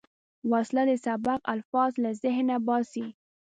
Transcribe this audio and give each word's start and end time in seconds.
وسله 0.51 0.83
د 0.89 0.91
سبق 1.05 1.39
الفاظ 1.53 1.91
له 2.03 2.09
ذهنه 2.23 2.55
باسي 2.67 3.05